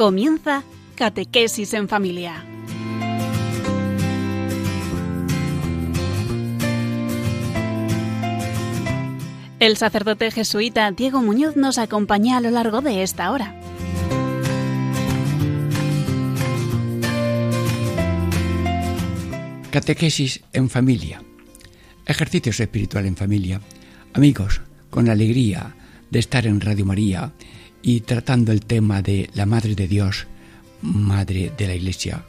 [0.00, 0.62] Comienza
[0.94, 2.42] Catequesis en Familia.
[9.58, 13.60] El sacerdote jesuita Diego Muñoz nos acompaña a lo largo de esta hora.
[19.70, 21.22] Catequesis en familia.
[22.06, 23.60] Ejercicios espiritual en familia.
[24.14, 25.76] Amigos, con la alegría
[26.10, 27.34] de estar en Radio María
[27.82, 30.26] y tratando el tema de la Madre de Dios,
[30.82, 32.24] Madre de la Iglesia.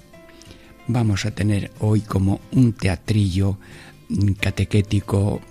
[0.88, 3.58] Vamos a tener hoy como un teatrillo
[4.40, 5.42] catequético,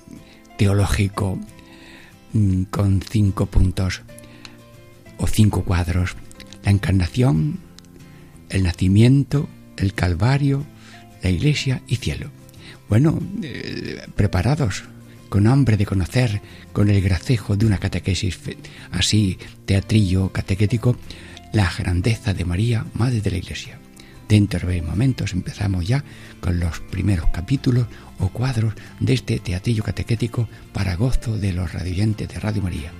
[0.59, 1.39] teológico,
[2.33, 4.03] Mm, con cinco puntos
[5.19, 6.17] o cinco cuadros.
[6.63, 7.59] La encarnación,
[8.51, 10.65] el nacimiento, el Calvario,
[11.23, 12.31] la iglesia y cielo.
[12.89, 14.85] Bueno, eh, preparados,
[15.31, 16.43] con hambre de conocer,
[16.75, 18.39] con el gracejo de una catequesis
[18.91, 20.97] así, teatrillo catequético,
[21.55, 23.79] la grandeza de María, Madre de la Iglesia.
[24.29, 26.05] Dentro de momentos empezamos ya
[26.41, 27.87] con los primeros capítulos
[28.19, 32.93] o cuadros de este teatrillo catequético para gozo de los radioyentes de Radio María.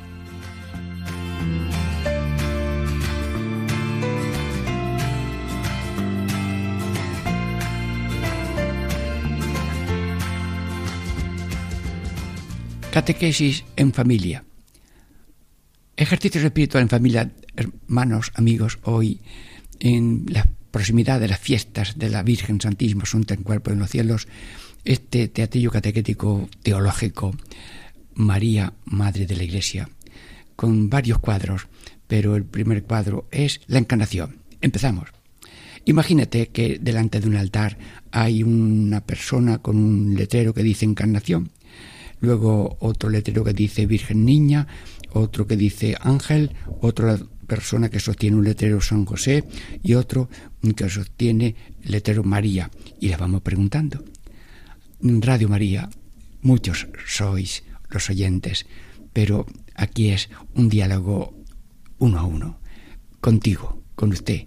[12.91, 14.43] Catequesis en familia.
[15.97, 19.21] Ejercicios espirituales en familia, hermanos, amigos, hoy
[19.79, 23.91] en la proximidad de las fiestas de la Virgen Santísima Asunta en Cuerpo en los
[23.91, 24.27] Cielos,
[24.85, 27.33] este teatrillo catequético teológico,
[28.15, 29.89] María, Madre de la Iglesia,
[30.57, 31.69] con varios cuadros,
[32.09, 34.39] pero el primer cuadro es la encarnación.
[34.63, 35.11] Empezamos.
[35.85, 37.79] Imagínate que delante de un altar
[38.11, 41.51] hay una persona con un letrero que dice encarnación,
[42.21, 44.67] luego otro letrero que dice Virgen Niña,
[45.13, 49.45] otro que dice ángel, otra persona que sostiene un letrero San José
[49.83, 50.29] y otro
[50.77, 52.71] que sostiene letrero María.
[53.01, 54.05] Y le vamos preguntando.
[55.01, 55.91] Radio María,
[56.43, 58.67] muchos sois los oyentes,
[59.13, 61.35] pero aquí es un diálogo
[61.99, 62.61] uno a uno,
[63.21, 64.47] contigo, con usted,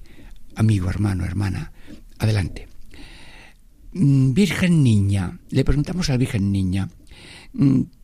[0.55, 1.71] amigo, hermano, hermana.
[2.19, 2.67] Adelante.
[3.93, 6.89] Mm, Virgen Niña, le preguntamos a la Virgen Niña,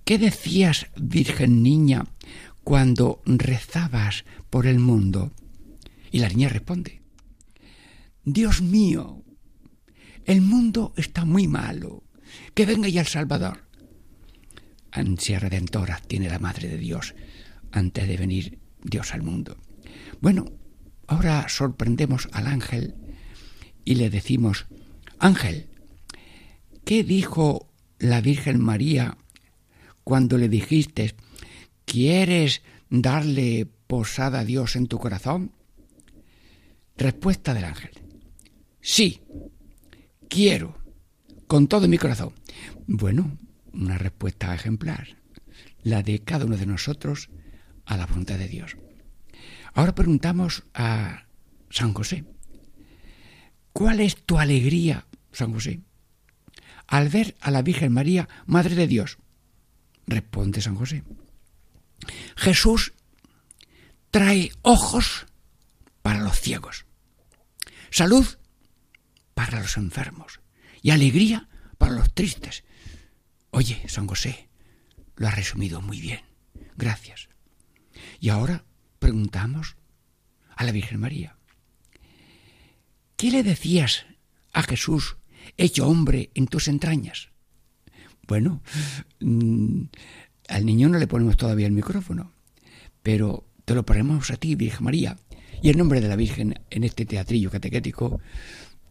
[0.05, 2.05] ¿qué decías, Virgen Niña,
[2.63, 5.31] cuando rezabas por el mundo?
[6.11, 7.01] Y la niña responde,
[8.23, 9.23] Dios mío,
[10.25, 12.03] el mundo está muy malo
[12.53, 13.65] que venga ya el Salvador.
[14.91, 17.15] Ansia redentora tiene la Madre de Dios
[17.71, 19.57] antes de venir Dios al mundo.
[20.21, 20.45] Bueno,
[21.07, 22.95] ahora sorprendemos al ángel
[23.85, 24.67] y le decimos,
[25.19, 25.67] Ángel,
[26.85, 29.17] ¿qué dijo la Virgen María
[30.09, 31.13] cuando le dijiste,
[31.85, 35.51] ¿quieres darle posada a Dios en tu corazón?
[36.97, 37.91] Respuesta del ángel,
[38.81, 39.21] sí,
[40.27, 40.79] quiero
[41.45, 42.33] con todo mi corazón.
[42.87, 43.37] Bueno,
[43.71, 45.15] una respuesta ejemplar,
[45.83, 47.29] la de cada uno de nosotros
[47.85, 48.77] a la voluntad de Dios.
[49.75, 51.27] Ahora preguntamos a
[51.69, 52.25] San José,
[53.73, 55.81] ¿cuál es tu alegría, San José,
[56.87, 59.19] al ver a la Virgen María, Madre de Dios?
[60.09, 61.03] Responde San José,
[62.35, 62.93] Jesús
[64.09, 65.27] trae ojos
[66.01, 66.87] para los ciegos,
[67.91, 68.25] salud
[69.35, 70.41] para los enfermos,
[70.81, 72.63] y alegría para los tristes.
[73.51, 74.49] Oye, San José,
[75.15, 76.21] lo has resumido muy bien.
[76.75, 77.29] Gracias.
[78.19, 78.65] Y ahora
[78.97, 79.75] preguntamos
[80.55, 81.37] a la Virgen María.
[83.15, 84.07] ¿Qué le decías
[84.53, 85.17] a Jesús
[85.57, 87.28] hecho hombre en tus entrañas?
[88.29, 88.61] Bueno,
[89.21, 89.85] mm,
[90.49, 92.31] al niño no le ponemos todavía el micrófono,
[93.01, 95.17] pero te lo ponemos a ti, Virgen María.
[95.63, 98.21] Y en nombre de la Virgen, en este teatrillo catequético,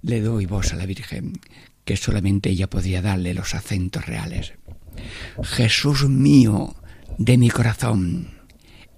[0.02, 1.34] le doy voz a la Virgen
[1.84, 4.54] que solamente ella podría darle los acentos reales.
[5.44, 6.74] Jesús mío
[7.16, 8.30] de mi corazón,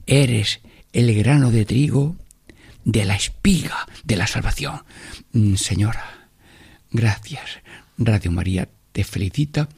[0.06, 0.60] eres
[0.94, 2.16] el grano de trigo
[2.86, 4.84] de la espiga de la salvación.
[5.32, 6.30] Mm, señora,
[6.90, 7.60] gracias.
[7.98, 9.68] Radio María te felicita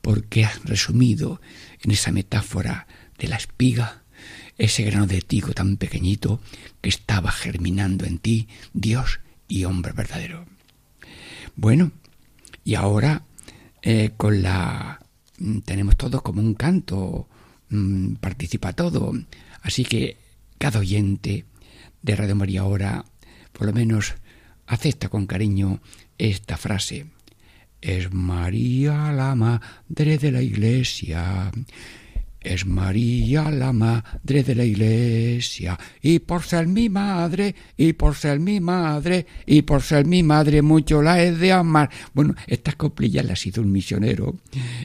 [0.00, 1.40] porque has resumido
[1.82, 2.86] en esa metáfora
[3.18, 4.02] de la espiga
[4.58, 6.40] ese grano de trigo tan pequeñito
[6.80, 10.46] que estaba germinando en ti, Dios y hombre verdadero.
[11.56, 11.92] Bueno,
[12.64, 13.24] y ahora,
[13.82, 15.00] eh, con la.
[15.38, 17.28] Mm, tenemos todo como un canto,
[17.70, 19.12] mm, participa todo.
[19.62, 20.16] Así que
[20.58, 21.44] cada oyente
[22.02, 23.04] de Radio María ahora,
[23.52, 24.14] por lo menos,
[24.66, 25.80] acepta con cariño
[26.18, 27.06] esta frase.
[27.82, 31.50] Es María la Madre de la Iglesia.
[32.44, 38.40] es María la madre de la iglesia, y por ser mi madre, y por ser
[38.40, 41.90] mi madre, y por ser mi madre mucho la he de amar.
[42.14, 44.38] Bueno, estas coplillas las hizo un misionero,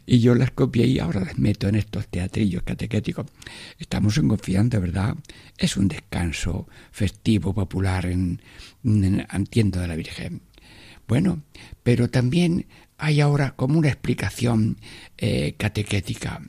[0.06, 3.26] y yo las copié y ahora las meto en estos teatrillos catequéticos.
[3.80, 5.16] Estamos en confianza, ¿verdad?
[5.58, 8.42] Es un descanso festivo, popular, en,
[8.84, 10.42] en, de la Virgen.
[11.08, 11.42] Bueno,
[11.84, 12.66] pero también
[12.98, 14.78] hay ahora como una explicación
[15.18, 16.42] eh, catequética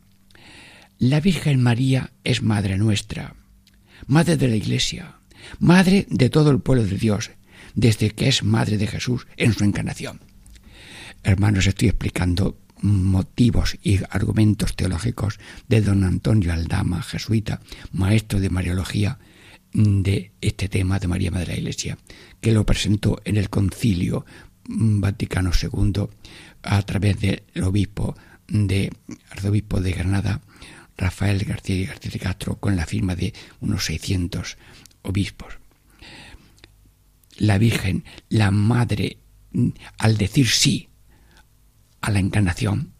[0.98, 3.36] la Virgen María es Madre nuestra,
[4.08, 5.20] Madre de la Iglesia,
[5.60, 7.30] Madre de todo el pueblo de Dios,
[7.76, 10.20] desde que es Madre de Jesús en su encarnación.
[11.22, 17.60] Hermanos, estoy explicando motivos y argumentos teológicos de don Antonio Aldama, jesuita,
[17.92, 19.20] maestro de Mariología,
[19.72, 21.98] de este tema de María Madre de la Iglesia,
[22.40, 24.26] que lo presentó en el concilio
[24.68, 26.08] Vaticano II
[26.62, 28.14] a través del obispo
[28.46, 28.92] de
[29.30, 30.42] arzobispo de Granada,
[30.96, 34.58] Rafael García García de Castro con la firma de unos 600
[35.02, 35.58] obispos.
[37.38, 39.18] La Virgen, la Madre,
[39.96, 40.88] al decir sí
[42.00, 42.92] a la encarnación,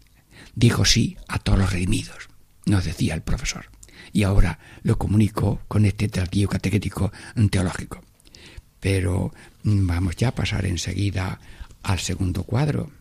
[0.55, 2.29] dijo sí a todos los redimidos,
[2.65, 3.69] nos decía el profesor.
[4.11, 7.11] Y ahora lo comunico con este tratillo catequético
[7.51, 8.01] teológico.
[8.79, 9.33] Pero
[9.63, 11.39] vamos ya a pasar enseguida
[11.83, 12.91] al segundo cuadro.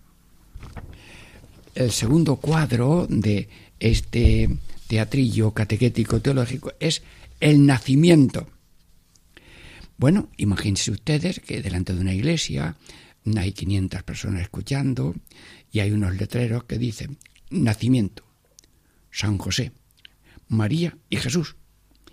[1.74, 3.48] El segundo cuadro de
[3.78, 4.48] este
[4.88, 7.02] teatrillo catequético teológico es
[7.40, 8.48] el nacimiento.
[9.96, 12.76] Bueno, imagínense ustedes que delante de una iglesia
[13.36, 15.14] hay 500 personas escuchando
[15.70, 17.18] y hay unos letreros que dicen
[17.50, 18.24] nacimiento,
[19.10, 19.72] San José,
[20.48, 21.56] María y Jesús.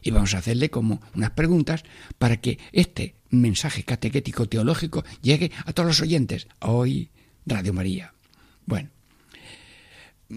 [0.05, 1.83] Y vamos a hacerle como unas preguntas
[2.19, 6.47] para que este mensaje catequético teológico llegue a todos los oyentes.
[6.59, 7.09] Hoy,
[7.47, 8.13] Radio María.
[8.67, 8.91] Bueno,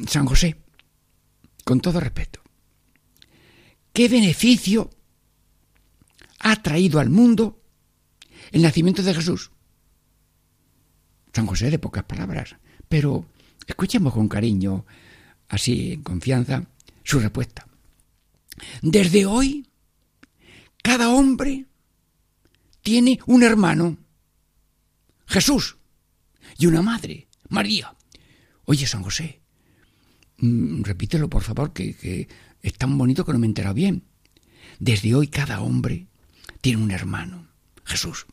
[0.06, 0.56] San José,
[1.64, 2.40] con todo respeto,
[3.92, 4.88] ¿qué beneficio
[6.38, 7.60] ha traído al mundo
[8.52, 9.50] el nacimiento de Jesús?
[11.34, 12.56] San José de pocas palabras,
[12.88, 13.26] pero
[13.66, 14.86] escuchemos con cariño,
[15.46, 16.64] así en confianza,
[17.04, 17.67] su respuesta.
[18.82, 19.68] Desde hoy,
[20.82, 21.66] cada hombre
[22.82, 23.98] tiene un hermano,
[25.26, 25.76] Jesús,
[26.56, 27.94] y una madre, María.
[28.64, 29.42] Oye, San José,
[30.38, 32.28] Mm, repítelo por favor, que,
[32.62, 34.04] es tan bonito que no me he enterado bien.
[34.78, 36.06] Desde hoy cada hombre
[36.60, 37.48] tiene un hermano,
[37.84, 38.26] Jesús.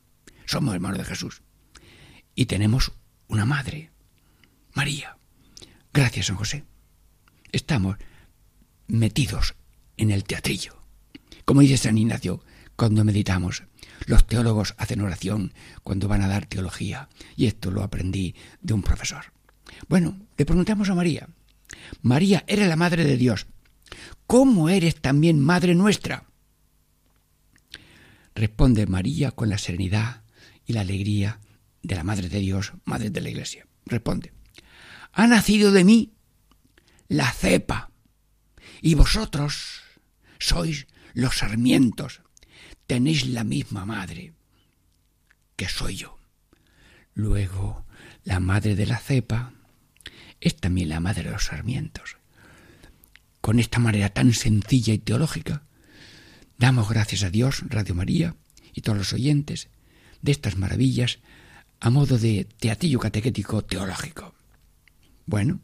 [0.46, 1.42] Somos hermanos de Jesús.
[2.36, 2.92] Y tenemos
[3.28, 3.92] una madre,
[4.74, 5.18] María.
[5.94, 6.64] Gracias, San José.
[7.52, 7.98] Estamos
[8.88, 9.56] metidos
[9.98, 10.82] en el teatrillo.
[11.46, 12.44] Como dice San Ignacio,
[12.76, 13.64] cuando meditamos,
[14.06, 15.54] los teólogos hacen oración
[15.84, 17.10] cuando van a dar teología.
[17.36, 19.34] Y esto lo aprendí de un profesor.
[19.88, 21.30] Bueno, le preguntamos a María,
[22.02, 23.48] María era la Madre de Dios.
[24.28, 26.26] ¿Cómo eres también Madre nuestra?
[28.34, 30.24] Responde María con la serenidad
[30.66, 31.40] y la alegría
[31.84, 33.68] de la Madre de Dios, Madre de la Iglesia.
[33.86, 34.34] Responde,
[35.14, 36.14] ha nacido de mí
[37.08, 37.92] la cepa,
[38.82, 39.82] y vosotros
[40.40, 42.22] sois los sarmientos,
[42.88, 44.34] tenéis la misma madre
[45.56, 46.20] que soy yo.
[47.14, 47.86] Luego,
[48.24, 49.54] la madre de la cepa
[50.42, 52.18] es también la madre de los sarmientos.
[53.42, 55.64] Con esta manera tan sencilla y teológica,
[56.58, 58.36] damos gracias a Dios, Radio María
[58.74, 59.70] y todos los oyentes
[60.22, 61.20] de estas maravillas
[61.80, 64.34] a modo de teatillo catequético teológico.
[65.26, 65.62] Bueno,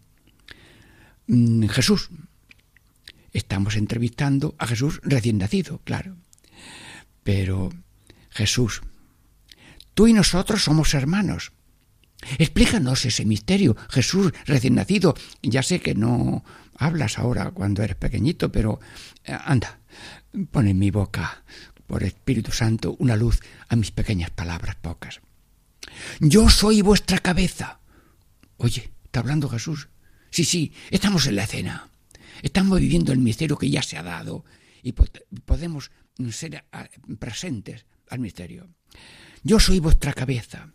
[1.28, 2.10] mm, Jesús.
[3.34, 6.18] Estamos entrevistando a Jesús recién nacido, claro.
[7.24, 7.70] Pero
[8.30, 8.82] Jesús,
[9.94, 11.52] tú y nosotros somos hermanos.
[12.38, 15.16] Explícanos ese misterio, Jesús recién nacido.
[15.42, 16.44] Ya sé que no
[16.78, 18.80] hablas ahora cuando eres pequeñito, pero
[19.24, 19.80] eh, anda,
[20.52, 21.44] pon en mi boca,
[21.88, 25.22] por Espíritu Santo, una luz a mis pequeñas palabras pocas.
[26.20, 27.80] Yo soy vuestra cabeza.
[28.58, 29.90] Oye, ¿está hablando Jesús?
[30.30, 31.91] Sí, sí, estamos en la escena.
[32.42, 34.46] Estamos viviendo el misterio que ya se ha dado
[34.84, 35.92] y podemos
[36.32, 38.70] ser ah, presentes al misterio.
[39.44, 40.74] Yo soy vuestra cabeza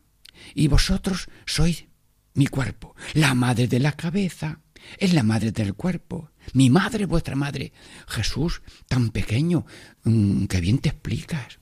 [0.54, 1.86] y vosotros sois
[2.34, 2.94] mi cuerpo.
[3.14, 4.60] La madre de la cabeza
[4.98, 6.30] es la madre del cuerpo.
[6.52, 7.72] Mi madre, vuestra madre.
[8.06, 9.66] Jesús, tan pequeño,
[10.04, 11.58] mm, que bien te explicas.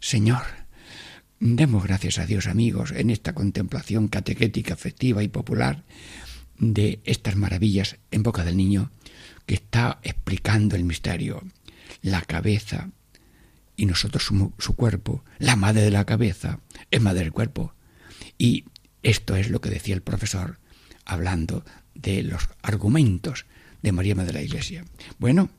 [0.00, 0.42] Señor,
[1.40, 5.84] demos gracias a Dios, amigos, en esta contemplación catequética, festiva y popular
[6.58, 8.92] de estas maravillas en boca del niño
[9.54, 11.42] está explicando el misterio.
[12.02, 12.90] La cabeza
[13.76, 17.74] y nosotros su, su cuerpo, la madre de la cabeza es madre del cuerpo.
[18.38, 18.64] Y
[19.02, 20.58] esto es lo que decía el profesor
[21.04, 23.46] hablando de los argumentos
[23.82, 24.84] de María Madre de la Iglesia.
[25.18, 25.50] Bueno,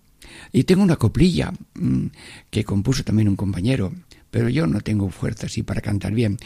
[0.52, 2.08] Y tengo una coplilla mm,
[2.50, 3.94] que compuso también un compañero,
[4.32, 6.38] pero yo no tengo fuerza así para cantar bien.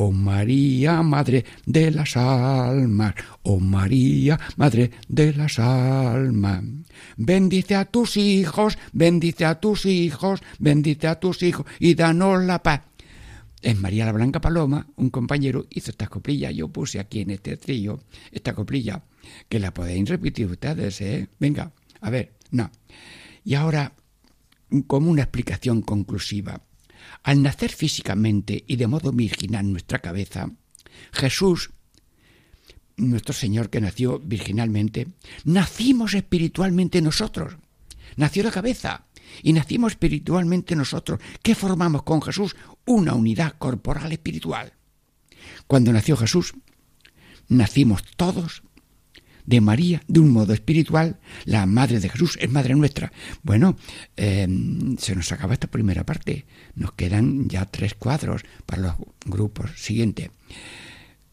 [0.00, 6.62] Oh María, Madre de las almas, oh María, Madre de las almas.
[7.16, 12.62] Bendice a tus hijos, bendice a tus hijos, bendice a tus hijos y danos la
[12.62, 12.82] paz.
[13.60, 16.52] Es María la Blanca Paloma, un compañero, hizo esta coplilla.
[16.52, 17.98] Yo puse aquí en este trillo
[18.30, 19.02] esta coplilla,
[19.48, 21.28] que la podéis repetir ustedes, ¿eh?
[21.40, 22.70] Venga, a ver, no.
[23.42, 23.94] Y ahora,
[24.86, 26.67] como una explicación conclusiva.
[27.22, 30.50] Al nacer físicamente y de modo virginal nuestra cabeza,
[31.12, 31.70] Jesús,
[32.96, 35.08] nuestro Señor que nació virginalmente,
[35.44, 37.56] nacimos espiritualmente nosotros.
[38.16, 39.06] Nació la cabeza
[39.42, 41.20] y nacimos espiritualmente nosotros.
[41.42, 42.56] ¿Qué formamos con Jesús?
[42.86, 44.72] Una unidad corporal espiritual.
[45.66, 46.54] Cuando nació Jesús,
[47.48, 48.62] nacimos todos
[49.48, 53.12] de María de un modo espiritual, la madre de Jesús es madre nuestra.
[53.42, 53.76] Bueno,
[54.14, 56.44] em, se nos acaba esta primera parte.
[56.74, 59.70] Nos quedan ya tres cuadros para los grupos.
[59.76, 60.30] Siguiente.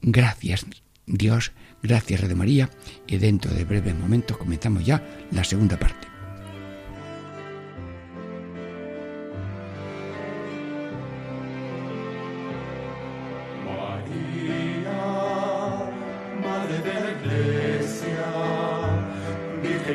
[0.01, 0.65] Gracias,
[1.05, 1.51] Dios,
[1.84, 2.69] gracias, Red María.
[3.05, 6.14] Y dentro de breves momentos comenzamos ya la segunda parte.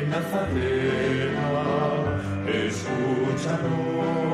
[0.09, 1.49] Nazarena,
[2.47, 4.30] escúchanos.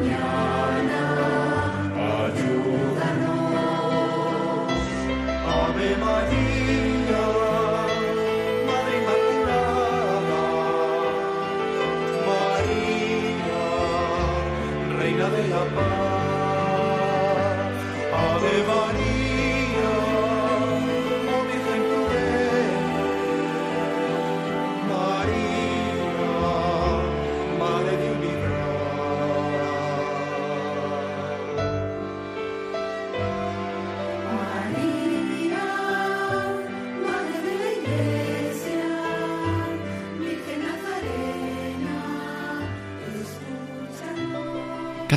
[0.00, 0.39] Señor.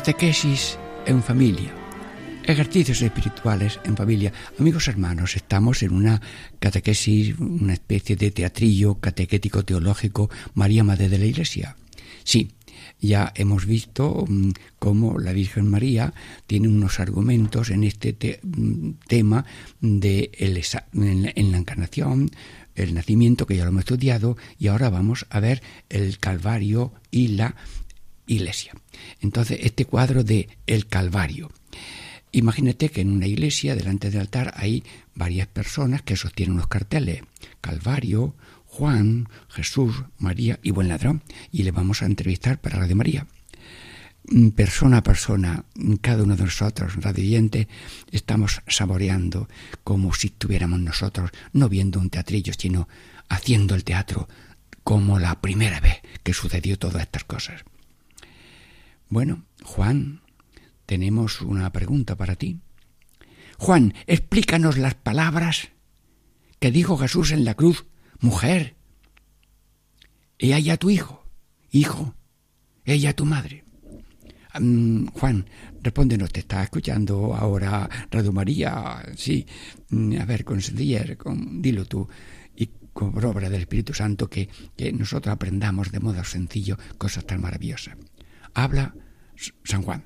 [0.03, 1.73] Catequesis en familia.
[2.43, 4.33] Ejercicios espirituales en familia.
[4.59, 6.21] Amigos hermanos, estamos en una
[6.59, 11.77] catequesis, una especie de teatrillo catequético teológico María Madre de la Iglesia.
[12.25, 12.51] Sí,
[12.99, 16.13] ya hemos visto mm, cómo la Virgen María
[16.47, 19.45] tiene unos argumentos en este mm, tema
[19.79, 22.29] de en la encarnación,
[22.75, 27.29] el nacimiento, que ya lo hemos estudiado, y ahora vamos a ver el Calvario y
[27.29, 27.55] la
[28.27, 28.73] iglesia.
[29.21, 31.51] Entonces, este cuadro de El Calvario.
[32.31, 37.21] Imagínate que en una iglesia, delante del altar, hay varias personas que sostienen unos carteles.
[37.61, 41.21] Calvario, Juan, Jesús, María y Buen Ladrón.
[41.51, 43.27] Y le vamos a entrevistar para Radio María.
[44.25, 45.65] Mm, persona a persona,
[46.01, 47.41] cada uno de nosotros, radio
[48.11, 49.49] estamos saboreando
[49.83, 52.87] como si estuviéramos nosotros, no viendo un teatrillo, sino
[53.29, 54.29] haciendo el teatro
[54.83, 57.63] como la primera vez que sucedió todas estas cosas.
[59.13, 60.21] Bueno, Juan,
[60.87, 62.61] tenemos una pregunta para ti.
[63.59, 65.69] Juan, explícanos las palabras
[66.59, 67.85] que dijo Jesús en la cruz.
[68.21, 68.75] Mujer,
[70.39, 71.27] ella tu hijo.
[71.69, 72.15] Hijo,
[72.85, 73.63] ella tu madre.
[74.59, 75.45] Mm, Juan,
[75.83, 78.99] respóndenos, te está escuchando ahora Radio María.
[79.15, 79.45] Sí,
[79.89, 80.59] mm, a ver, con
[81.19, 82.09] con, dilo tú
[82.55, 87.41] y con obra del Espíritu Santo que, que nosotros aprendamos de modo sencillo cosas tan
[87.41, 87.95] maravillosas.
[88.55, 88.95] Habla
[89.63, 90.05] San Juan.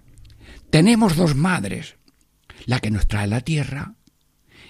[0.70, 1.96] Tenemos dos madres,
[2.66, 3.96] la que nos trae a la tierra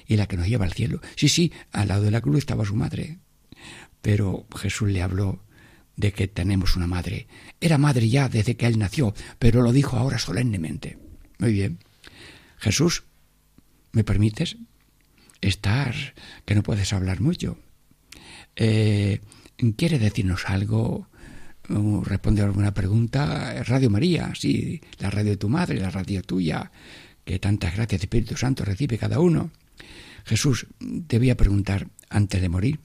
[0.07, 1.01] y la que nos lleva al cielo.
[1.15, 3.19] Sí, sí, al lado de la cruz estaba su madre.
[4.01, 5.43] pero Jesús le habló
[5.97, 7.27] de que tenemos una madre.
[7.59, 10.97] Era madre ya desde que él nació, pero lo dijo ahora solemnemente.
[11.39, 11.79] Muy bien.
[12.57, 13.03] Jesús,
[13.91, 14.57] ¿me permites?
[15.41, 15.93] Estar,
[16.45, 17.57] que no puedes hablar mucho.
[18.55, 19.21] Eh,
[19.75, 21.09] ¿Quiere decirnos algo?
[21.69, 23.61] ¿Responder alguna pregunta?
[23.63, 26.71] Radio María, sí, la radio de tu madre, la radio tuya,
[27.25, 29.51] que tantas gracias de Espíritu Santo recibe cada uno.
[30.25, 30.67] Jesús,
[31.07, 32.79] te voy a preguntar antes de morir,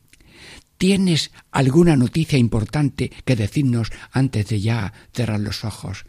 [0.78, 6.04] ¿tienes alguna noticia importante que decirnos antes de ya cerrar los ojos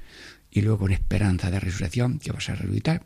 [0.49, 3.05] y luego en esperanza de resurrección que vas a resucitar?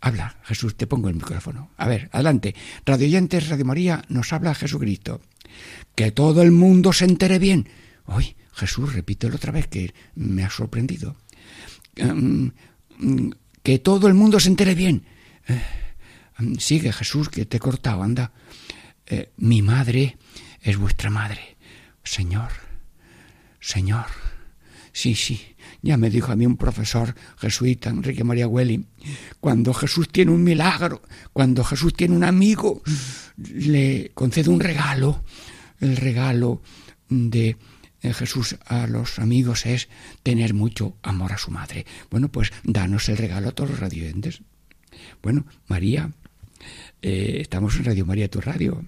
[0.00, 1.70] Habla, Jesús, te pongo el micrófono.
[1.76, 2.54] A ver, adelante.
[2.86, 5.20] Radio Oyentes, Radio María, nos habla Jesucristo.
[5.94, 7.68] Que todo el mundo se entere bien.
[8.06, 11.16] Hoy, Jesús, repítelo otra vez que me ha sorprendido.
[11.96, 12.52] Em,
[13.62, 15.04] que todo el mundo se entere bien.
[15.48, 15.60] Eh,
[16.58, 18.32] Sigue Jesús, que te he cortado, anda.
[19.06, 20.16] Eh, mi madre
[20.62, 21.56] es vuestra madre.
[22.02, 22.50] Señor,
[23.60, 24.06] Señor.
[24.92, 25.40] Sí, sí,
[25.82, 28.86] ya me dijo a mí un profesor jesuita, Enrique María Hueli,
[29.38, 31.02] cuando Jesús tiene un milagro,
[31.32, 32.82] cuando Jesús tiene un amigo,
[33.36, 35.22] le concede un regalo.
[35.78, 36.60] El regalo
[37.08, 37.56] de
[38.02, 39.88] eh, Jesús a los amigos es
[40.22, 41.86] tener mucho amor a su madre.
[42.10, 44.42] Bueno, pues danos el regalo a todos los radiantes.
[45.22, 46.10] Bueno, María
[47.02, 48.84] eh, estamos en Radio María, tu radio.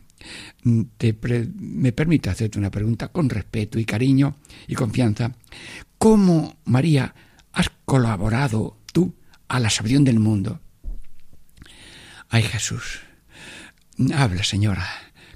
[0.65, 1.17] Mm, te
[1.57, 5.33] me permite hacerte una pregunta con respeto y cariño y confianza.
[5.99, 7.15] ¿Cómo, María,
[7.53, 9.15] has colaborado tú
[9.49, 10.61] a la salvación del mundo?
[12.29, 13.01] Ay Jesús,
[14.15, 14.89] habla señora,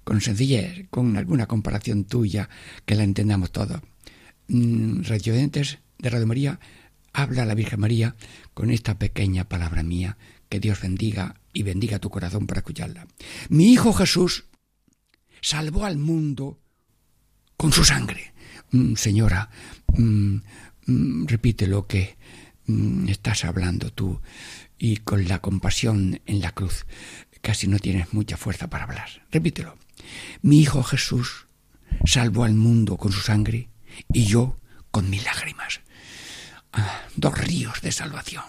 [0.07, 2.49] con sencillez, con alguna comparación tuya,
[2.85, 3.83] que la entendamos todo.
[4.47, 6.61] Mm, Radio de Radio María,
[7.13, 8.15] habla a la Virgen María
[8.55, 10.17] con esta pequeña palabra mía.
[10.49, 13.09] Que Dios bendiga y bendiga tu corazón para escucharla.
[13.49, 14.45] Mi Hijo Jesús
[15.41, 16.61] salvó al mundo
[17.57, 18.33] con su sangre.
[18.71, 19.51] Mm, señora,
[19.89, 20.37] mm,
[21.27, 22.17] repite lo que
[23.09, 24.21] estás hablando tú
[24.79, 26.87] y con la compasión en la cruz.
[27.41, 29.27] Casi no tienes mucha fuerza para hablar.
[29.33, 29.77] Repítelo.
[30.43, 31.47] Mi Hijo Jesús
[32.05, 33.69] salvó al mundo con su sangre
[34.13, 34.59] y yo
[34.91, 35.81] con mis lágrimas.
[36.73, 38.45] Ah, dos ríos de salvación.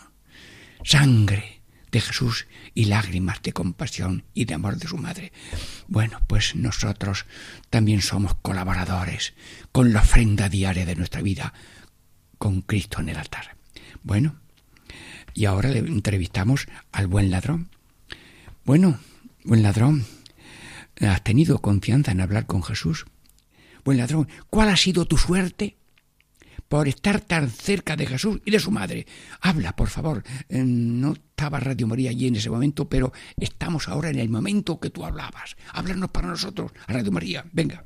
[0.83, 5.31] Sangre de Jesús y lágrimas de compasión y de amor de su madre.
[5.87, 7.25] Bueno, pues nosotros
[7.69, 9.33] también somos colaboradores
[9.71, 11.53] con la ofrenda diaria de nuestra vida
[12.37, 13.55] con Cristo en el altar.
[14.03, 14.35] Bueno,
[15.33, 17.69] y ahora le entrevistamos al buen ladrón.
[18.65, 18.99] Bueno,
[19.43, 20.05] buen ladrón,
[21.01, 23.05] ¿has tenido confianza en hablar con Jesús?
[23.83, 25.77] Buen ladrón, ¿cuál ha sido tu suerte?
[26.67, 29.07] por estar tan cerca de Jesús y de su madre.
[29.41, 30.23] Habla, por favor.
[30.49, 34.79] Eh, no estaba Radio María allí en ese momento, pero estamos ahora en el momento
[34.79, 35.55] que tú hablabas.
[35.71, 37.45] Háblanos para nosotros, Radio María.
[37.51, 37.85] Venga.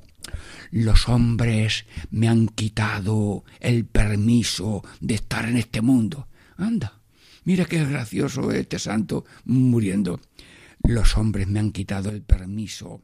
[0.69, 6.27] Los hombres me han quitado el permiso de estar en este mundo.
[6.57, 7.01] Anda,
[7.43, 10.19] mira qué gracioso este santo muriendo.
[10.83, 13.03] Los hombres me han quitado el permiso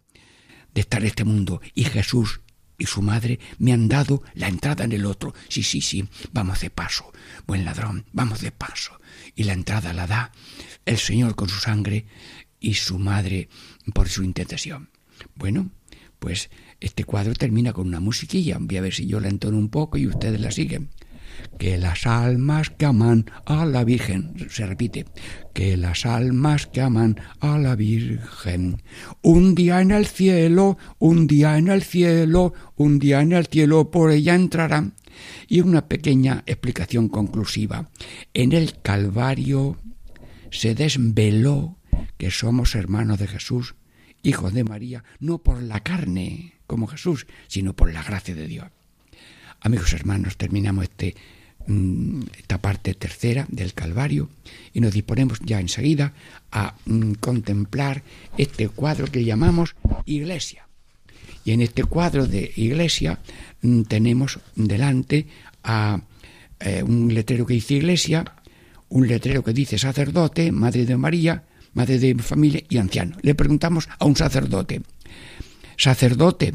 [0.73, 2.41] de estar en este mundo y Jesús
[2.77, 5.33] y su madre me han dado la entrada en el otro.
[5.49, 7.11] Sí, sí, sí, vamos de paso.
[7.47, 8.99] Buen ladrón, vamos de paso.
[9.35, 10.31] Y la entrada la da
[10.85, 12.05] el Señor con su sangre
[12.59, 13.49] y su madre
[13.93, 14.89] por su intercesión.
[15.35, 15.71] Bueno,
[16.19, 18.57] pues este cuadro termina con una musiquilla.
[18.59, 20.89] Voy a ver si yo la entono un poco y ustedes la siguen
[21.57, 25.05] que las almas que aman a la Virgen, se repite,
[25.53, 28.81] que las almas que aman a la Virgen,
[29.21, 33.91] un día en el cielo, un día en el cielo, un día en el cielo
[33.91, 34.93] por ella entrarán.
[35.47, 37.89] Y una pequeña explicación conclusiva.
[38.35, 39.77] En el Calvario
[40.51, 41.79] se desveló
[42.17, 43.75] que somos hermanos de Jesús,
[44.21, 48.67] hijos de María, no por la carne como Jesús, sino por la gracia de Dios.
[49.61, 51.15] Amigos hermanos, terminamos este,
[51.65, 54.29] mm, esta parte tercera del Calvario
[54.73, 56.13] y nos disponemos ya enseguida
[56.51, 58.03] a mm, contemplar
[58.37, 60.67] este cuadro que llamamos Iglesia.
[61.43, 63.19] Y en este cuadro de Iglesia
[63.61, 65.27] mm, tenemos delante
[65.63, 66.01] a
[66.59, 68.25] eh, un letrero que dice Iglesia,
[68.89, 71.43] un letrero que dice sacerdote, Madre de María,
[71.73, 73.17] Madre de Familia y anciano.
[73.21, 74.81] Le preguntamos a un sacerdote,
[75.77, 76.53] sacerdote,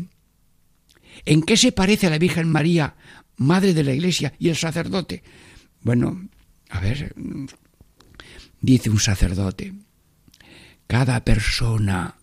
[1.24, 2.96] ¿En qué se parece a la Virgen María,
[3.36, 5.22] Madre de la Iglesia, y el sacerdote?
[5.82, 6.28] Bueno,
[6.70, 7.14] a ver,
[8.60, 9.74] dice un sacerdote,
[10.86, 12.16] cada persona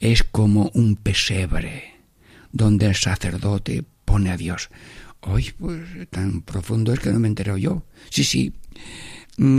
[0.00, 1.96] es como un pesebre
[2.52, 4.70] donde el sacerdote pone a Dios.
[5.20, 7.84] Hoy, pues tan profundo es que no me entero yo.
[8.10, 8.54] Sí, sí,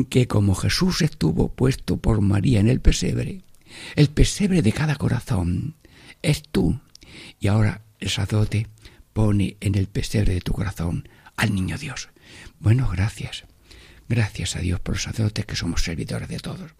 [0.10, 3.42] que como Jesús estuvo puesto por María en el pesebre,
[3.96, 5.76] el pesebre de cada corazón
[6.22, 6.80] es tú.
[7.40, 8.68] Y ahora el sacerdote
[9.14, 12.10] pone en el pesebre de tu corazón al niño Dios.
[12.60, 13.46] Bueno, gracias.
[14.10, 16.72] Gracias a Dios por los sacerdotes que somos servidores de todos.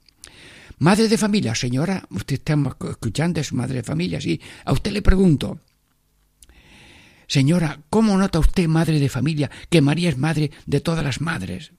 [0.80, 2.56] Madre de familia, señora, usted está
[2.90, 4.40] escuchando, es madre de familia, sí.
[4.64, 5.60] A usted le pregunto,
[7.28, 11.74] señora, ¿cómo nota usted, madre de familia, que María es madre de todas las madres?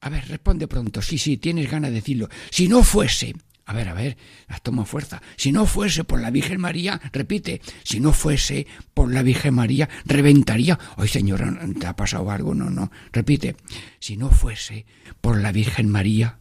[0.00, 2.28] A ver, responde pronto, sí, sí, tienes ganas de decirlo.
[2.50, 3.34] Si no fuese,
[3.66, 4.16] a ver, a ver,
[4.62, 5.22] toma fuerza.
[5.36, 9.88] Si no fuese por la Virgen María, repite, si no fuese por la Virgen María,
[10.04, 10.78] reventaría.
[10.96, 12.54] Ay, señora, ¿te ha pasado algo?
[12.54, 12.90] No, no.
[13.12, 13.56] Repite,
[13.98, 14.86] si no fuese
[15.20, 16.38] por la Virgen María,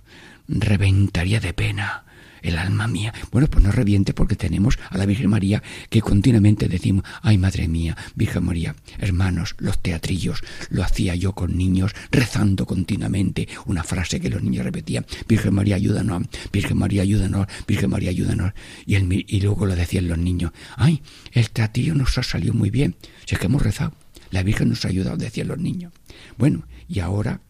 [0.47, 2.05] reventaría de pena
[2.41, 3.13] el alma mía.
[3.32, 7.67] Bueno, pues no reviente porque tenemos a la Virgen María que continuamente decimos, ay Madre
[7.67, 14.19] mía, Virgen María, hermanos, los teatrillos, lo hacía yo con niños rezando continuamente una frase
[14.19, 18.54] que los niños repetían, Virgen María, ayúdanos, Virgen María, ayúdanos, Virgen María, ayúdanos.
[18.86, 22.95] Y, y luego lo decían los niños, ay, el teatrillo nos ha salido muy bien,
[23.25, 23.93] si es que hemos rezado,
[24.32, 25.93] la Virgen nos ha ayudado, decían los niños.
[26.38, 27.41] Bueno, y ahora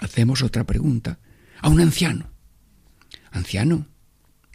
[0.00, 1.18] hacemos otra pregunta
[1.60, 2.30] a un anciano
[3.30, 3.86] anciano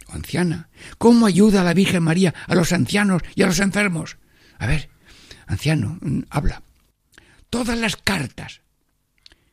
[0.08, 0.68] o anciana.
[0.98, 4.16] ¿Cómo ayuda la Virgen María a los ancianos y a los enfermos?
[4.58, 4.90] A ver,
[5.46, 6.62] anciano, mm, habla.
[7.50, 8.62] Todas las cartas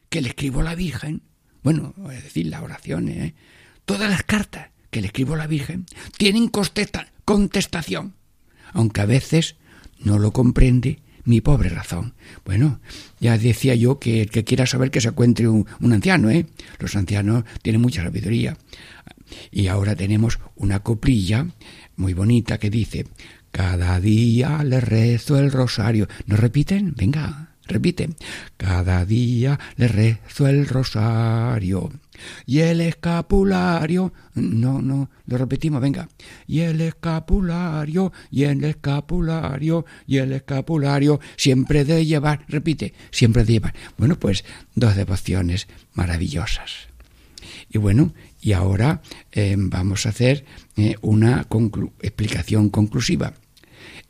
[0.10, 1.22] que le escribo a la Virgen,
[1.64, 3.36] bueno, es decir, las oraciones, ¿eh?
[3.86, 5.86] todas las cartas que le escribo a la Virgen
[6.18, 8.16] tienen contestación,
[8.74, 9.56] aunque a veces
[10.00, 12.14] no lo comprende mi pobre razón.
[12.46, 12.80] Bueno,
[13.20, 16.46] ya decía yo que el que quiera saber que se encuentre un, anciano, ¿eh?
[16.80, 18.58] Los ancianos tienen mucha sabiduría.
[19.52, 21.48] Y ahora tenemos una coplilla
[21.96, 23.06] muy bonita que dice,
[23.52, 26.08] cada día le rezo el rosario.
[26.26, 26.94] ¿No repiten?
[26.96, 28.10] Venga, repite.
[28.58, 31.92] Cada día le rezo el rosario
[32.46, 34.14] y el escapulario.
[34.36, 36.08] No, no, lo repetimos, venga.
[36.48, 43.54] Y el escapulario, y el escapulario, y el escapulario, siempre de llevar, repite, siempre de
[43.54, 43.74] llevar.
[43.98, 44.44] Bueno, pues
[44.76, 46.88] dos devociones maravillosas.
[47.70, 49.02] Y bueno, y ahora
[49.32, 51.48] eh, vamos a hacer eh, una
[52.02, 53.34] explicación conclusiva.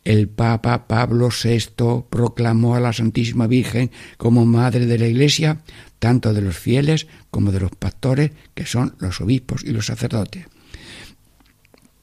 [0.04, 5.62] El Papa Pablo VI proclamó a la Santísima Virgen como Madre de la Iglesia
[6.00, 10.48] tanto de los fieles como de los pastores, que son los obispos y los sacerdotes.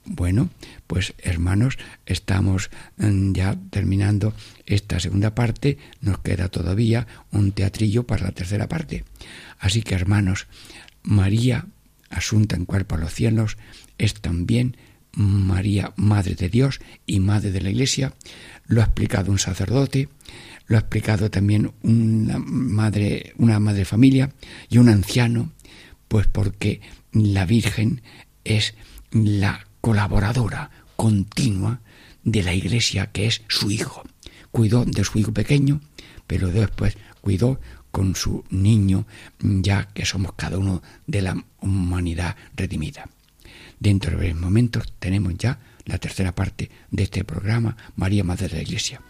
[0.04, 0.50] Bueno,
[0.86, 4.32] pues hermanos, estamos mm, ya terminando
[4.66, 9.04] esta segunda parte, nos queda todavía un teatrillo para la tercera parte.
[9.58, 10.46] Así que hermanos,
[11.02, 11.66] María,
[12.10, 13.56] asunta en cuerpo a los cielos,
[13.98, 14.76] es también
[15.12, 18.14] María, Madre de Dios y Madre de la Iglesia,
[18.66, 20.08] lo ha explicado un sacerdote,
[20.66, 24.32] lo ha explicado también una madre, una madre familia
[24.68, 25.52] y un anciano,
[26.08, 26.80] pues porque
[27.12, 28.02] la Virgen
[28.44, 28.74] es
[29.10, 31.80] la colaboradora continua
[32.24, 34.02] de la Iglesia, que es su hijo.
[34.50, 35.80] Cuidó de su hijo pequeño,
[36.26, 39.06] pero después cuidó con su niño,
[39.40, 43.08] ya que somos cada uno de la humanidad redimida.
[43.80, 48.56] Dentro de breves momentos tenemos ya la tercera parte de este programa, María Madre de
[48.56, 49.00] la Iglesia.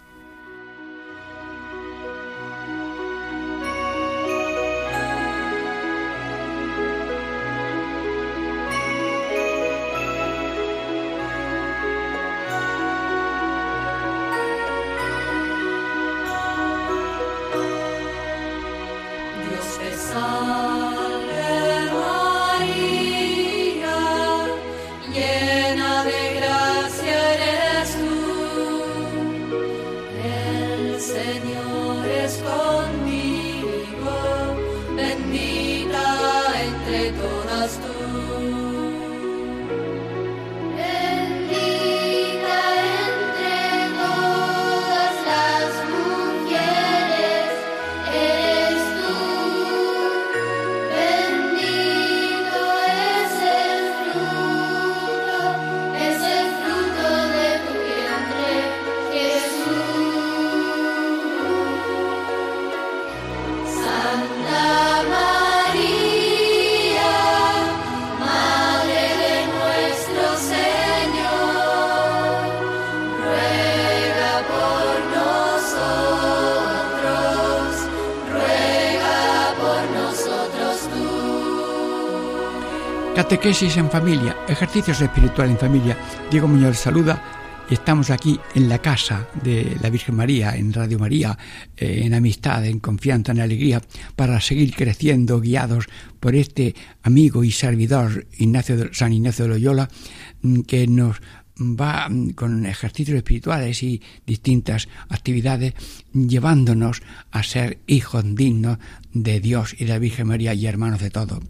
[83.28, 85.98] Catequesis en familia, ejercicios espirituales en familia.
[86.30, 87.22] Diego Muñoz saluda
[87.68, 91.36] y estamos aquí en la casa de la Virgen María, en Radio María,
[91.76, 93.82] eh, en amistad, en confianza, en alegría,
[94.16, 95.88] para seguir creciendo, guiados
[96.18, 99.90] por este amigo y servidor Ignacio San Ignacio de Loyola,
[100.40, 101.20] mm, que nos
[101.58, 105.74] va mm, con ejercicios espirituales y distintas actividades
[106.14, 108.78] llevándonos a ser hijos dignos
[109.12, 111.42] de Dios y de la Virgen María y hermanos de todo.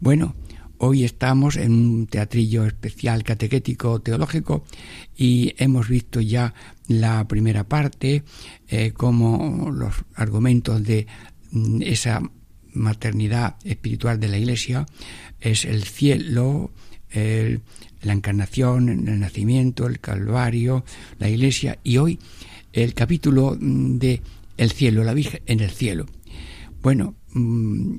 [0.00, 0.34] Bueno,
[0.82, 4.64] hoy estamos en un teatrillo especial catequético teológico
[5.16, 6.54] y hemos visto ya
[6.88, 8.24] la primera parte
[8.68, 11.06] eh, como los argumentos de
[11.52, 12.22] mm, esa
[12.72, 14.86] maternidad espiritual de la Iglesia
[15.38, 16.70] es el cielo,
[17.10, 17.60] el,
[18.00, 20.84] la encarnación, el nacimiento, el calvario,
[21.18, 22.18] la iglesia y hoy
[22.72, 24.22] el capítulo mm, de
[24.56, 26.06] el cielo, la Virgen en el cielo.
[26.82, 27.96] Bueno, mm,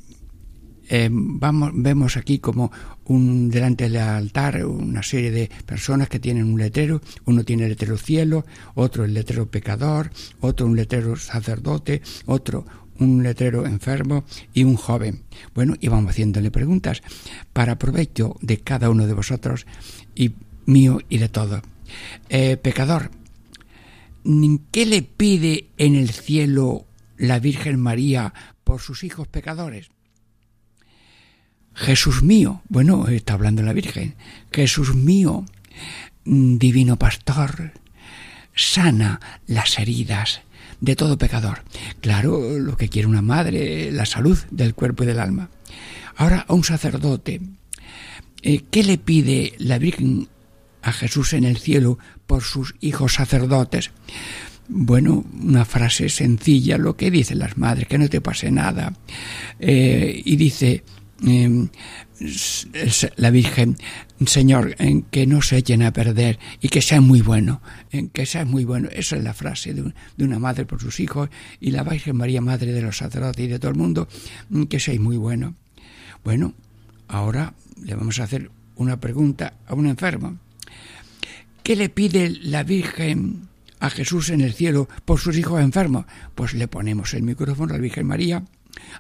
[0.93, 2.69] eh, vamos, vemos aquí como
[3.05, 7.69] un delante del altar una serie de personas que tienen un letrero, uno tiene el
[7.69, 12.65] letrero cielo, otro el letrero pecador, otro un letrero sacerdote, otro
[12.99, 15.23] un letrero enfermo y un joven.
[15.55, 17.01] Bueno, y vamos haciéndole preguntas
[17.53, 19.65] para provecho de cada uno de vosotros
[20.13, 20.33] y
[20.65, 21.61] mío y de todo.
[22.27, 23.11] Eh, pecador,
[24.71, 26.85] ¿qué le pide en el cielo
[27.17, 28.33] la Virgen María
[28.65, 29.89] por sus hijos pecadores?
[31.73, 34.15] Jesús mío, bueno, está hablando la Virgen,
[34.51, 35.45] Jesús mío,
[36.25, 37.71] divino pastor,
[38.55, 40.41] sana las heridas
[40.79, 41.63] de todo pecador.
[42.01, 45.49] Claro, lo que quiere una madre, la salud del cuerpo y del alma.
[46.17, 47.41] Ahora, a un sacerdote,
[48.41, 50.27] eh, ¿qué le pide la Virgen
[50.81, 53.91] a Jesús en el cielo por sus hijos sacerdotes?
[54.67, 58.93] Bueno, una frase sencilla, lo que dicen las madres, que no te pase nada.
[59.59, 60.83] Eh, y dice,
[61.23, 61.69] em,
[63.15, 63.77] la Virgen,
[64.25, 64.75] Señor,
[65.11, 68.65] que no se echen a perder y que sea muy bueno, en que sea muy
[68.65, 68.89] bueno.
[68.91, 71.29] Esa es la frase de, una madre por sus hijos
[71.59, 74.07] y la Virgen María, Madre de los sacerdotes y de todo el mundo,
[74.69, 75.55] que sea muy bueno.
[76.23, 76.53] Bueno,
[77.07, 77.53] ahora
[77.83, 80.37] le vamos a hacer una pregunta a un enfermo.
[81.63, 83.47] ¿Qué le pide la Virgen
[83.79, 86.05] a Jesús en el cielo por sus hijos enfermos?
[86.35, 88.43] Pues le ponemos el micrófono a la Virgen María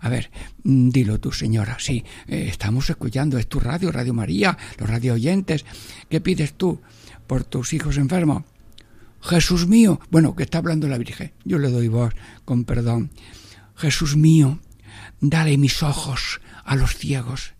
[0.01, 0.31] a ver,
[0.63, 1.77] mm, dilo tú, señora.
[1.79, 5.65] Sí, eh, estamos escuchando, es tu radio, Radio María, los radio oyentes.
[6.09, 6.81] ¿Qué pides tú
[7.27, 8.43] por tus hijos enfermos?
[9.21, 9.99] Jesús mío.
[10.09, 11.33] Bueno, que está hablando la Virgen.
[11.45, 12.13] Yo le doy voz
[12.45, 13.11] con perdón.
[13.75, 14.59] Jesús mío,
[15.19, 17.53] dale mis ojos a los ciegos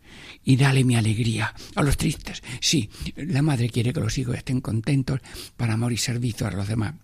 [0.43, 2.41] y dale mi alegría a los tristes.
[2.60, 5.19] Sí, la madre quiere que los hijos estén contentos
[5.58, 6.95] para amor y servicio a los demás.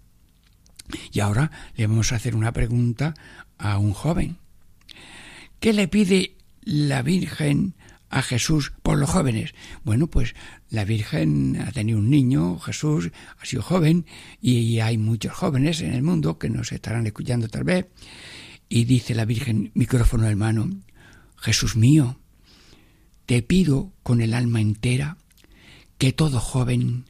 [1.11, 3.13] Y ahora le vamos a hacer una pregunta
[3.57, 4.37] a un joven.
[5.59, 7.73] ¿Qué le pide la Virgen
[8.09, 9.53] a Jesús por los jóvenes?
[9.83, 10.35] Bueno, pues
[10.69, 14.05] la Virgen ha tenido un niño, Jesús ha sido joven
[14.41, 17.87] y hay muchos jóvenes en el mundo que nos estarán escuchando tal vez.
[18.69, 20.69] Y dice la Virgen, micrófono hermano,
[21.37, 22.19] Jesús mío,
[23.25, 25.17] te pido con el alma entera
[25.97, 27.05] que todo joven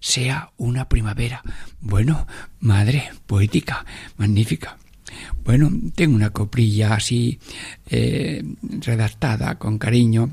[0.00, 1.42] sea una primavera.
[1.80, 2.26] Bueno,
[2.60, 3.84] madre, poética,
[4.16, 4.78] magnífica.
[5.44, 7.38] Bueno, tengo una coprilla así
[7.88, 8.42] eh,
[8.80, 10.30] redactada con cariño.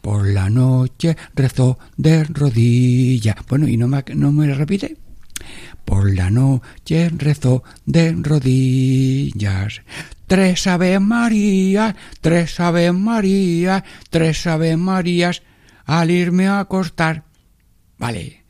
[0.00, 3.36] Por la noche rezó de rodillas.
[3.48, 4.96] Bueno, ¿y no me, no me repite?
[5.84, 9.82] Por la noche rezó de rodillas.
[10.26, 15.42] Tres Ave Marías, tres Ave Marías, tres Ave Marías,
[15.84, 17.24] al irme a acostar.
[17.98, 18.44] Vale.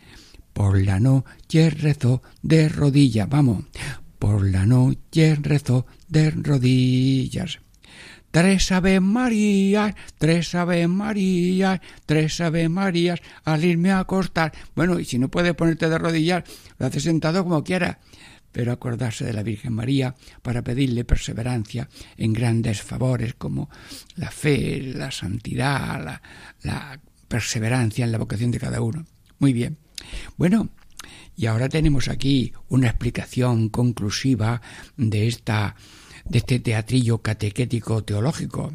[0.53, 3.29] Por la noche rezó de rodillas.
[3.29, 3.65] Vamos.
[4.27, 7.61] Por la noche rezó de rodillas.
[8.33, 14.53] Tres Ave Marías, tres Ave Marías, tres Ave Marías, al irme a acostar.
[14.75, 16.43] Bueno, y si no puedes ponerte de rodillas,
[16.77, 18.01] lo haces sentado como quiera.
[18.51, 23.71] Pero acordarse de la Virgen María para pedirle perseverancia en grandes favores como
[24.17, 26.21] la fe, la santidad, la,
[26.63, 29.05] la perseverancia en la vocación de cada uno.
[29.39, 29.79] Muy bien.
[30.37, 30.71] Bueno,
[31.37, 34.63] y ahora tenemos aquí una explicación conclusiva
[34.97, 35.77] de, esta,
[36.25, 38.73] de este teatrillo catequético teológico.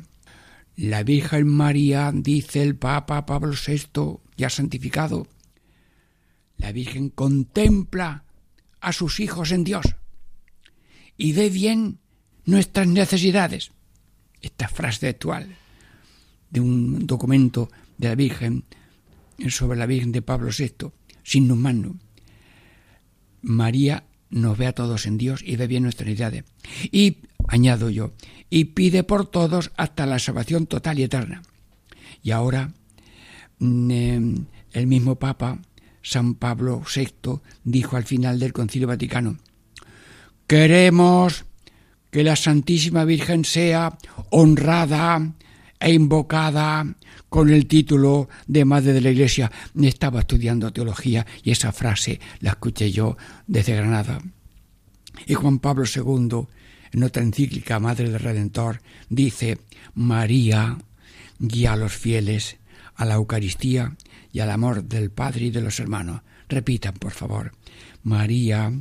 [0.76, 5.28] La Virgen María, dice el Papa Pablo VI, ya santificado,
[6.58, 8.26] la Virgen contempla
[8.80, 9.96] a sus hijos en Dios
[11.18, 12.00] y ve bien
[12.46, 13.72] nuestras necesidades.
[14.40, 15.56] Esta frase actual
[16.50, 18.66] de un documento de la Virgen
[19.50, 20.92] sobre la Virgen de Pablo VI,
[21.24, 22.00] sin humano.
[23.42, 26.46] María nos ve a todos en Dios y ve bien nuestras necesidades.
[26.92, 28.12] Y, añado yo,
[28.50, 31.44] y pide por todos hasta la salvación total y eterna.
[32.24, 32.72] Y ahora,
[33.60, 35.60] mm, em, el mismo Papa,
[36.02, 39.38] San Pablo VI, dijo al final del Concilio Vaticano,
[40.48, 41.46] queremos
[42.10, 43.98] que la Santísima Virgen sea
[44.30, 45.34] honrada
[45.80, 46.86] e invocada
[47.32, 49.50] con el título de Madre de la Iglesia.
[49.82, 53.16] Estaba estudiando teología y esa frase la escuché yo
[53.48, 54.20] desde Granada.
[55.28, 56.48] Y Juan Pablo II,
[56.92, 59.60] en otra encíclica Madre del Redentor, dice,
[59.94, 60.78] María
[61.40, 62.58] guía a los fieles
[62.96, 63.96] a la Eucaristía
[64.34, 66.24] y al amor del Padre y de los hermanos.
[66.50, 67.54] Repitan, por favor.
[68.04, 68.74] María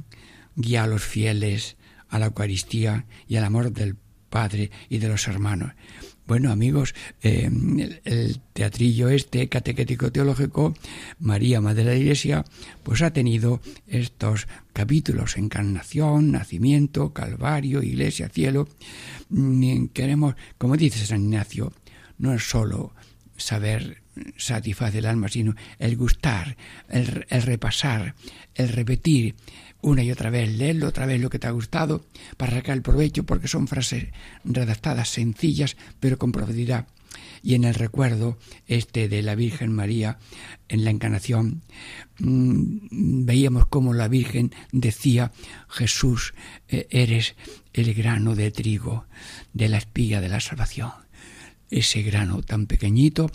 [0.57, 1.77] guía a los fieles
[2.09, 3.97] a la Eucaristía y al amor del
[4.29, 5.71] Padre y de los hermanos.
[6.31, 7.51] Bueno, amigos, eh,
[8.05, 10.77] el, teatrillo este catequético teológico,
[11.19, 12.45] María, Madre de la Iglesia,
[12.85, 18.69] pues ha tenido estos capítulos, encarnación, nacimiento, calvario, iglesia, cielo.
[19.29, 21.73] Mm, queremos, como dice San Ignacio,
[22.19, 22.93] no es solo
[23.37, 24.01] saber
[24.37, 26.57] satisfacer el alma, sino el gustar,
[26.89, 28.15] el repasar,
[28.55, 29.35] el repetir,
[29.83, 32.05] una y otra vez, leerlo otra vez lo que te ha gustado
[32.37, 34.09] para sacar el provecho, porque son frases
[34.45, 36.87] redactadas sencillas, pero con profundidad.
[37.43, 40.19] Y en el recuerdo este de la Virgen María
[40.69, 41.63] en la encarnación,
[42.19, 45.33] mm, veíamos cómo la Virgen decía,
[45.69, 46.35] Jesús,
[46.69, 47.35] eh, eres
[47.73, 49.07] el grano de trigo
[49.53, 50.93] de la espiga de la salvación.
[51.71, 53.31] Ese grano tan pequeñito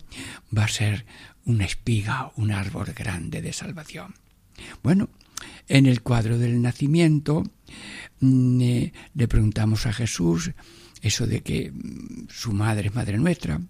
[0.56, 1.06] va a ser
[1.46, 4.16] una espiga, un árbol grande de salvación.
[4.84, 5.10] Bueno,
[5.68, 7.44] en el cuadro del nacimiento
[8.20, 10.52] mm, eh, le preguntamos a Jesús
[11.02, 13.62] eso de que mm, su madre es madre nuestra,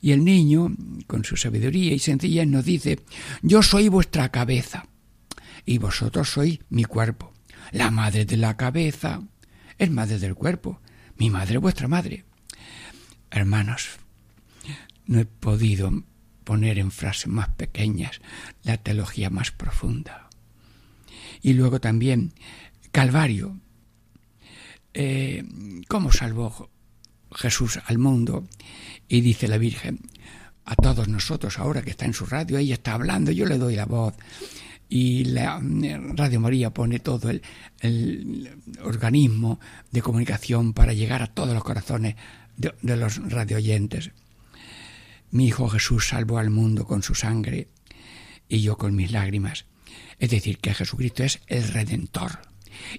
[0.00, 0.74] y el niño,
[1.06, 3.00] con su sabiduría y sencillez, nos dice,
[3.42, 4.86] yo soy vuestra cabeza,
[5.64, 7.32] y vosotros sois mi cuerpo.
[7.72, 9.20] La madre de la cabeza
[9.78, 10.80] es madre del cuerpo,
[11.16, 12.24] mi madre vuestra madre.
[13.30, 13.88] Hermanos,
[15.06, 16.04] no he podido
[16.44, 18.20] poner en frases más pequeñas
[18.62, 20.25] la teología más profunda
[21.42, 22.32] y luego también
[22.92, 23.60] Calvario.
[24.94, 25.44] Eh,
[25.88, 26.70] ¿Cómo salvó
[27.32, 28.46] Jesús al mundo?
[29.08, 30.00] Y dice la Virgen,
[30.64, 33.76] a todos nosotros ahora que está en su radio, ella está hablando, yo le doy
[33.76, 34.14] la voz.
[34.88, 37.42] Y la Radio María pone todo el,
[37.80, 42.14] el organismo de comunicación para llegar a todos los corazones
[42.56, 44.12] de, de los radioyentes.
[45.30, 47.68] Mi Hijo Jesús salvó al mundo con su sangre
[48.48, 49.66] y yo con mis lágrimas.
[50.18, 52.40] Es decir, que Jesucristo es el redentor.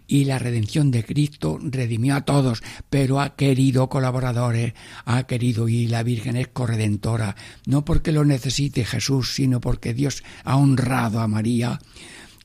[0.07, 4.73] Y la redención de Cristo redimió a todos, pero ha querido colaboradores,
[5.05, 10.23] ha querido y la Virgen es corredentora, no porque lo necesite Jesús, sino porque Dios
[10.43, 11.79] ha honrado a María,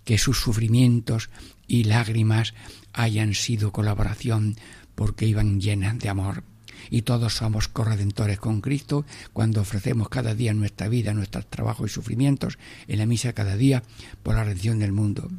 [0.04, 1.30] que sus sufrimientos
[1.66, 2.52] y lágrimas
[2.92, 4.56] hayan sido colaboración
[4.94, 6.51] porque iban llenas de amor
[6.90, 11.94] y todos somos corredentores con Cristo cuando ofrecemos cada día nuestra vida, nuestros trabajos y
[11.94, 13.82] sufrimientos en la misa cada día
[14.22, 15.30] por la redención del mundo.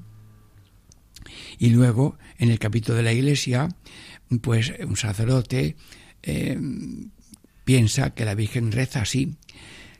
[1.58, 3.70] Y luego, en el capítulo de la Iglesia,
[4.42, 5.76] pues un sacerdote
[6.22, 6.60] eh,
[7.64, 9.36] piensa que la Virgen reza así.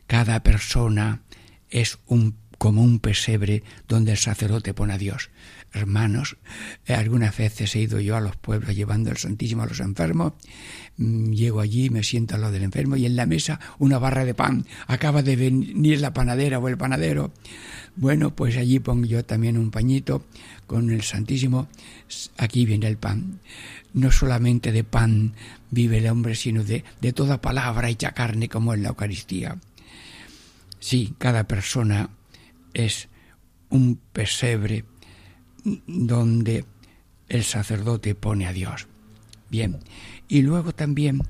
[0.08, 1.22] Cada persona
[1.70, 5.30] es un, como un pesebre donde el sacerdote pone a Dios
[5.74, 6.38] hermanos,
[6.86, 10.34] eh, algunas veces he ido yo a los pueblos llevando el Santísimo a los enfermos,
[10.98, 14.24] mm, llego allí, me siento al lado del enfermo y en la mesa una barra
[14.24, 17.34] de pan, acaba de venir la panadera o el panadero.
[17.96, 20.26] Bueno, pues allí pongo yo también un pañito
[20.68, 21.68] con el Santísimo,
[22.38, 23.40] aquí viene el pan.
[23.94, 25.34] No solamente de pan
[25.70, 29.58] vive el hombre, sino de, de toda palabra hecha carne como en la Eucaristía.
[30.80, 32.10] Sí, cada persona
[32.74, 33.08] es
[33.70, 34.86] un pesebre
[35.64, 36.66] donde
[37.30, 38.88] el sacerdote pone a Dios.
[39.50, 39.80] Bien,
[40.28, 41.22] y luego también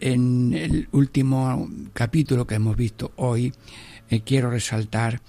[0.00, 3.52] en el último capítulo que hemos visto hoy,
[4.08, 5.20] eh, quiero resaltar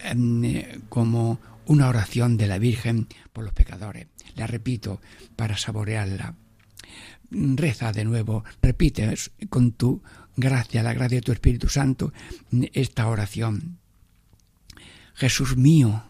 [0.00, 4.06] em, como una oración de la Virgen por los pecadores.
[4.36, 5.00] La repito
[5.36, 6.34] para saborearla.
[7.30, 9.14] Reza de nuevo, repite
[9.50, 10.02] con tu
[10.36, 12.12] gracia, la gracia de tu Espíritu Santo,
[12.72, 13.78] esta oración.
[15.14, 16.04] Jesús mío,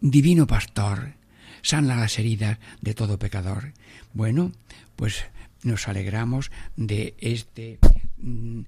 [0.00, 1.14] divino pastor,
[1.62, 3.72] sana las heridas de todo pecador.
[4.12, 4.52] Bueno,
[4.96, 5.24] pues
[5.62, 7.78] nos alegramos de este
[8.18, 8.60] mm,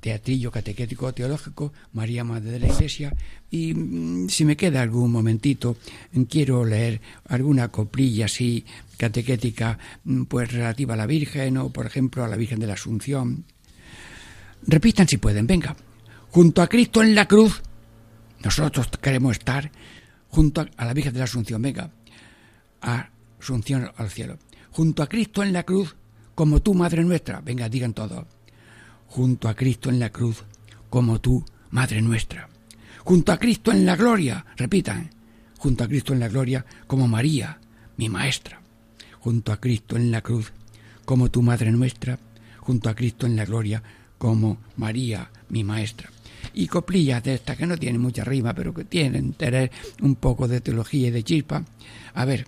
[0.00, 3.14] teatrillo catequético teológico, María Madre de la Iglesia,
[3.50, 5.76] y mm, si me queda algún momentito,
[6.28, 8.64] quiero leer alguna coplilla así
[8.96, 12.74] catequética, mm, pues relativa a la Virgen o, por ejemplo, a la Virgen de la
[12.74, 13.44] Asunción.
[14.66, 15.76] Repitan si pueden, venga.
[16.30, 17.62] Junto a Cristo en la cruz,
[18.44, 19.70] nosotros queremos estar
[20.28, 21.90] junto a la Virgen de la Asunción, venga
[22.80, 24.38] asunción al cielo.
[24.70, 25.96] Junto a Cristo en la cruz,
[26.34, 27.40] como tú, Madre nuestra.
[27.40, 28.26] Venga, digan todos.
[29.08, 30.44] Junto a Cristo en la cruz,
[30.90, 32.48] como tú, Madre nuestra.
[33.04, 35.10] Junto a Cristo en la gloria, repitan.
[35.58, 37.58] Junto a Cristo en la gloria, como María,
[37.96, 38.60] mi maestra.
[39.18, 40.52] Junto a Cristo en la cruz,
[41.04, 42.18] como tu Madre nuestra.
[42.60, 43.82] Junto a Cristo en la gloria,
[44.18, 46.10] como María, mi maestra.
[46.54, 49.70] Y coplillas de estas que no tienen mucha rima, pero que tienen tener
[50.02, 51.64] un poco de teología y de chispa.
[52.14, 52.46] A ver,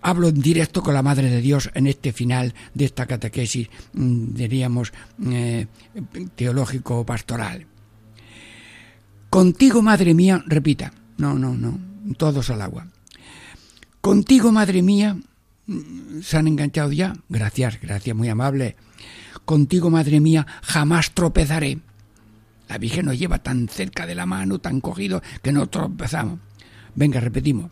[0.00, 4.34] hablo en directo con la Madre de Dios en este final de esta catequesis, mm,
[4.34, 4.92] diríamos,
[5.30, 5.66] eh,
[6.34, 7.66] teológico pastoral.
[9.30, 11.78] Contigo, Madre mía, repita, no, no, no,
[12.16, 12.86] todos al agua.
[14.00, 15.16] Contigo, Madre mía,
[15.66, 17.14] mm, se han enganchado ya.
[17.28, 18.76] Gracias, gracias, muy amable.
[19.44, 21.78] Contigo, Madre mía, jamás tropezaré.
[22.68, 26.38] La Virgen nos lleva tan cerca de la mano, tan cogido, que no tropezamos.
[26.94, 27.70] Venga, repetimos.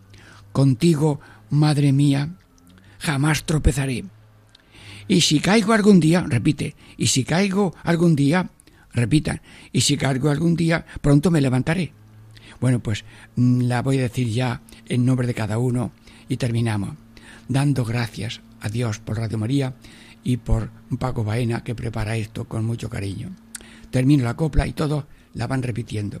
[0.51, 1.19] Contigo,
[1.49, 2.29] mía,
[2.99, 4.05] jamás tropezaré.
[5.07, 8.49] Y si caigo algún día, repite, y si caigo algún día,
[8.93, 9.41] repita,
[9.71, 11.93] y si caigo algún día, pronto me levantaré.
[12.59, 15.91] Bueno, pues mm, la voy a decir ya en nombre de cada uno
[16.27, 16.95] y terminamos
[17.47, 19.73] dando gracias a Dios por Radio María
[20.23, 20.69] y por
[20.99, 23.29] Paco Baena que prepara esto con mucho cariño.
[23.91, 26.19] Termino la copla y todos la van repitiendo.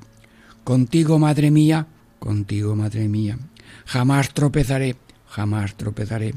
[0.63, 1.87] Contigo, madre mía,
[2.19, 3.37] contigo, madre mía,
[3.85, 4.95] jamás tropezaré,
[5.29, 6.33] jamás tropezaré.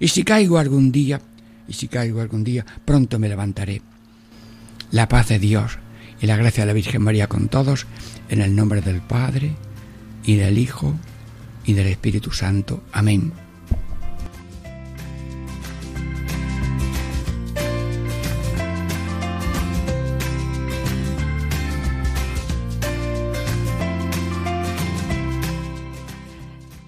[0.00, 1.20] Y si caigo algún día,
[1.66, 3.82] y si caigo algún día, pronto me levantaré.
[4.90, 5.78] La paz de Dios
[6.20, 7.86] y la gracia de la Virgen María con todos,
[8.28, 9.54] en el nombre del Padre,
[10.24, 10.94] y del Hijo,
[11.64, 12.82] y del Espíritu Santo.
[12.92, 13.32] Amén.